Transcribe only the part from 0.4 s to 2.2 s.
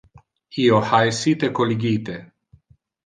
Io ha essite colligite.